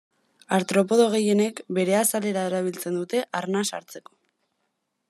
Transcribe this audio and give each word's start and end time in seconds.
Artropodo 0.55 1.05
gehienek 1.15 1.61
bere 1.79 1.97
azalera 1.99 2.47
erabiltzen 2.53 2.99
dute 3.03 3.23
arnas 3.43 3.67
hartzeko. 3.81 4.19